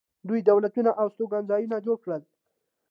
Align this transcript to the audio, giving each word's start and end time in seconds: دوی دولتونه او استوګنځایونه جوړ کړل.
دوی 0.27 0.41
دولتونه 0.49 0.89
او 1.01 1.05
استوګنځایونه 1.09 1.77
جوړ 1.85 1.97
کړل. 2.03 2.21